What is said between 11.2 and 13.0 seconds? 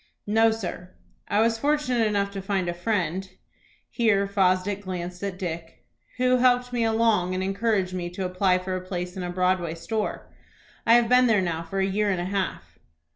there now for a year and a half."